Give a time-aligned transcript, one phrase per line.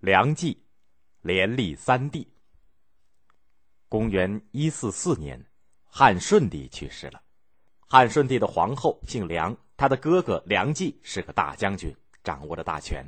[0.00, 0.56] 梁冀
[1.20, 2.26] 连立三帝。
[3.86, 5.44] 公元一四四年，
[5.84, 7.20] 汉顺帝去世了。
[7.80, 11.94] 汉顺帝的皇后姓梁，他的哥哥梁冀是个大将军，
[12.24, 13.04] 掌握着大权。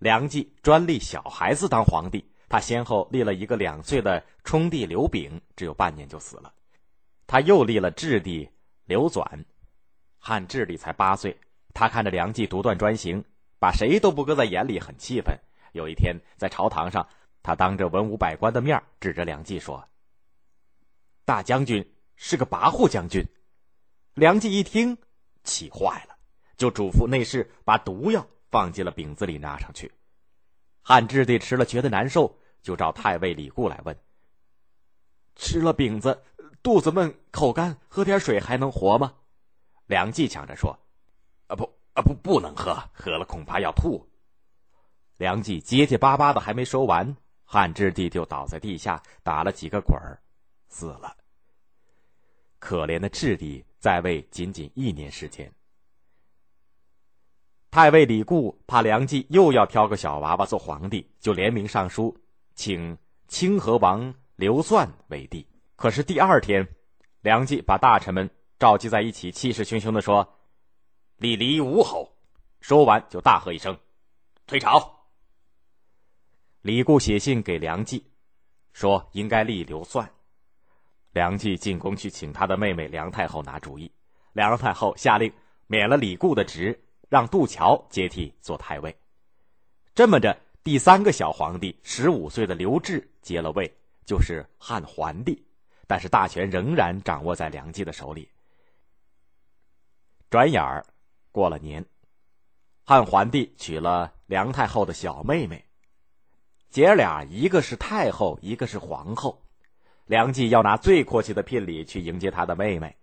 [0.00, 6.52] 梁冀专立小孩子当皇帝，他先后立了一个两岁的冲帝刘炳，只有半年就死了。
[7.28, 8.50] 他又立了质帝
[8.86, 9.44] 刘纂，
[10.18, 11.38] 汉质帝才八岁。
[11.72, 13.24] 他看着梁冀独断专行。
[13.58, 15.34] 把谁都不搁在眼里，很气愤。
[15.76, 17.06] 有一天在朝堂上，
[17.42, 19.86] 他当着文武百官的面指着梁冀说
[21.24, 23.24] ：“大将军是个跋扈将军。”
[24.14, 24.96] 梁冀一听，
[25.44, 26.16] 气坏了，
[26.56, 29.92] 就嘱咐内侍把毒药放进了饼子里拿上去。
[30.82, 33.96] 汉质帝吃了觉得难受，就找太尉李固来问
[35.36, 36.24] ：“吃了饼子，
[36.62, 39.14] 肚子闷口干，喝点水还能活吗？”
[39.86, 40.76] 梁冀抢着说
[41.46, 41.64] ：“啊不。”
[41.96, 44.06] 啊不，不能喝，喝了恐怕要吐。
[45.16, 50.20] 梁冀结结巴巴的还没说完，汉质帝就倒在地下打了几个滚儿，
[50.68, 51.16] 死了。
[52.58, 55.52] 可怜的质帝在位仅仅一年时间。
[57.70, 62.16] 太尉李固怕梁冀又要挑个小娃娃做皇帝，就联名上书，
[62.54, 62.96] 请
[63.28, 65.46] 清河王刘纂为帝。
[65.76, 66.66] 可是第二天，
[67.20, 70.26] 梁冀把大臣们召集在一起，气势汹汹的说。
[71.18, 72.10] 立李武侯，
[72.60, 73.78] 说完就大喝一声
[74.46, 74.92] ：“退朝！”
[76.66, 78.02] 李固写信给梁冀，
[78.72, 80.10] 说应该立刘算。
[81.12, 83.88] 梁冀进宫去请他的妹妹梁太后拿主意。
[84.32, 85.32] 梁太后下令
[85.68, 86.76] 免了李固的职，
[87.08, 88.92] 让杜桥接替做太尉。
[89.94, 93.72] 这么着，第三个小皇帝十五岁的刘志接了位，
[94.04, 95.40] 就是汉桓帝。
[95.86, 98.28] 但是大权仍然掌握在梁冀的手里。
[100.30, 100.84] 转眼儿。
[101.30, 101.86] 过了年，
[102.82, 105.64] 汉桓帝娶了梁太后的小妹妹，
[106.76, 109.42] 姐俩一个是太后，一个是皇后。
[110.04, 112.94] 梁冀要拿最阔气的聘礼去迎接他的妹妹。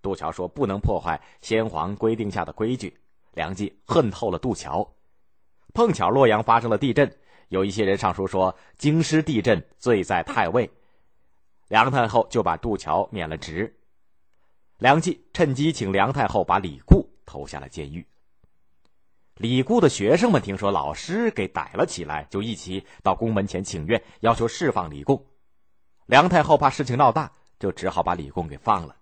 [0.00, 2.96] 杜桥说不能破坏先皇规定下的规矩。
[3.32, 4.88] 梁冀恨透了杜桥。
[5.74, 7.12] 碰巧洛阳发生了地震，
[7.48, 10.70] 有一些人上书说京师地震罪在太尉，
[11.66, 13.80] 梁太后就把杜桥免了职。
[14.76, 17.04] 梁冀趁机请梁太后把李固。
[17.26, 18.06] 投下了监狱。
[19.38, 25.24] 李固的学生们听说老师给逮了起来，就一起到宫门前请愿，要求释放李固。
[26.06, 28.96] 梁太后怕事情闹大，就只好把李固给放了。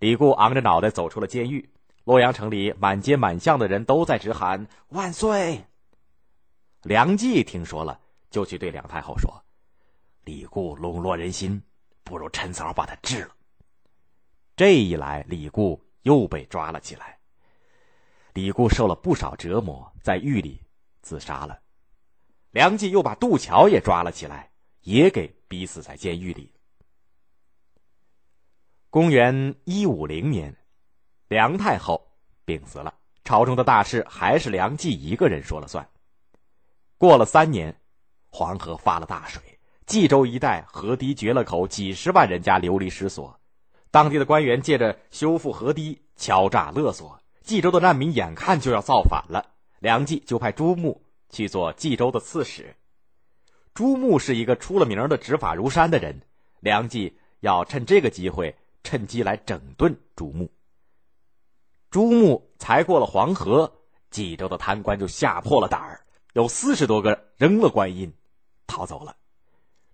[0.00, 1.70] 李固昂着脑袋走出了监狱。
[2.02, 5.64] 洛阳城里满街满巷的人都在直喊万岁。
[6.82, 7.98] 梁冀听说了，
[8.30, 9.42] 就去对梁太后说
[10.24, 11.62] ：“李固笼络人心，
[12.02, 13.30] 不如趁早把他治了。”
[14.56, 17.13] 这一来，李固又被抓了起来。
[18.34, 20.60] 李固受了不少折磨，在狱里
[21.02, 21.56] 自杀了。
[22.50, 24.50] 梁冀又把杜桥也抓了起来，
[24.80, 26.52] 也给逼死在监狱里。
[28.90, 30.54] 公元一五零年，
[31.28, 32.04] 梁太后
[32.44, 35.88] 病死了，朝中的大事还是梁冀一个人说了算。
[36.98, 37.80] 过了三年，
[38.30, 39.40] 黄河发了大水，
[39.86, 43.38] 冀州一带河堤决了口，几十万人家流离失所，
[43.92, 47.16] 当地的官员借着修复河堤敲诈勒索。
[47.44, 52.74] 冀州的难民眼看就要造反了，梁冀就派朱穆去做冀州的刺史。
[53.74, 56.22] 朱穆是一个出了名的执法如山的人，
[56.60, 60.50] 梁冀要趁这个机会，趁机来整顿朱穆。
[61.90, 63.70] 朱穆才过了黄河，
[64.10, 68.10] 冀州的贪官就吓破了胆儿，有四十多个扔了官印，
[68.66, 69.16] 逃走了。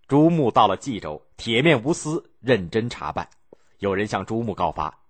[0.07, 3.29] 朱穆到了冀州，铁面无私，认真查办。
[3.79, 5.01] 有人向朱穆告发，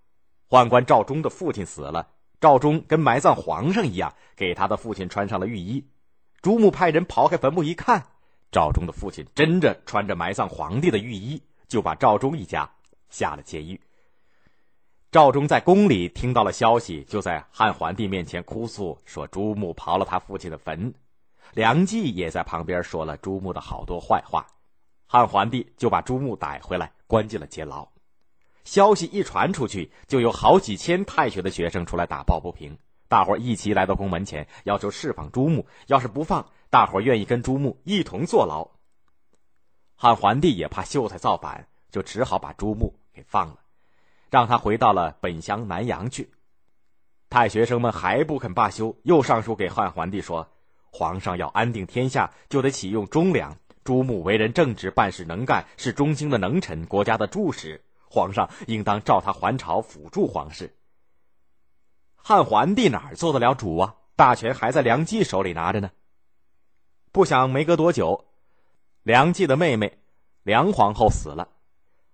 [0.49, 2.09] 宦官赵忠的父亲死了。
[2.41, 5.87] 赵忠跟埋葬皇上一样，给他的父亲穿上了御衣。
[6.41, 8.03] 朱穆派人刨开坟墓一看，
[8.51, 12.71] 赵忠的父亲真着穿着埋葬皇帝的御衣，就把赵忠一家
[13.11, 13.79] 下了监狱。
[15.13, 20.95] 赵忠在宫里听到了消息，就在汉桓帝面前哭诉说朱穆刨了他父亲的坟。
[21.53, 24.47] 梁冀也在旁边说了朱穆的好多坏话，
[25.07, 27.87] 汉桓帝就把朱穆逮回来，关进了监牢。
[28.71, 32.79] 消息一传出去，就有好几千太学的学生出来打抱不平。
[33.09, 35.67] 大伙一齐来到宫门前，要求释放朱穆。
[35.89, 38.71] 要是不放，大伙愿意跟朱穆一同坐牢。
[39.97, 43.57] 汉桓帝也怕秀才造反，就只好把朱穆给放了，
[44.31, 46.31] 让他回到了本乡南阳去。
[47.29, 50.49] 太学生们还不肯罢休，又上书给汉桓帝说
[50.93, 53.57] ：“皇上要安定天下，就得启用忠良。
[53.83, 60.77] 朱穆为人正直，办事能干，是中兴的能臣，国家的柱石。”皇上应当召他还朝，辅助皇室。
[62.17, 63.95] 汉桓帝哪儿做得了主啊？
[64.17, 65.91] 大权还在梁冀手里拿着呢。
[67.13, 68.27] 不想没隔多久，
[69.03, 69.99] 梁冀的妹妹
[70.43, 71.49] 梁皇后死了。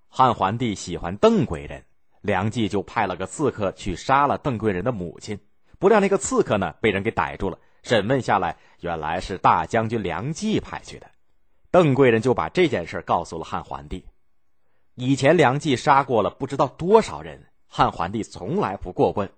[0.09, 1.85] 汉桓帝喜欢邓贵人，
[2.21, 5.41] 梁冀就派了个刺客去杀了邓贵人的母亲。
[5.79, 7.59] 不料那个刺客呢，被人给逮住了。
[7.83, 11.11] 审问下来，原来是大将军梁冀派去的。
[11.71, 14.07] 邓贵人就把这件事告诉了汉桓帝。
[14.99, 19.31] 以前梁冀杀过了不知道多少人，汉桓帝从来不过问。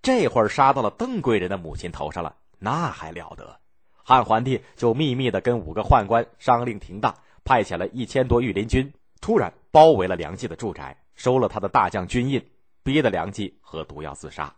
[0.00, 3.58] 这会儿杀到了邓贵人的母亲头上了，那还了得！
[4.04, 7.12] 汉桓帝就秘密的跟五个宦官商令停当，
[7.44, 12.40] 派遣了一千多御林军，突然包围了梁冀的住宅，收了他的大将军印，
[12.84, 14.54] 逼得梁冀喝毒药自杀。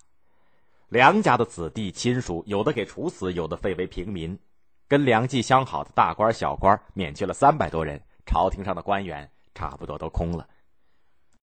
[0.90, 4.38] 梁家的子弟亲属，有的给处死，有的废为平民。
[4.88, 9.30] 跟梁冀相好的大官小官免去了三百多人，朝廷上的官员。
[9.54, 10.46] 差不多都空了。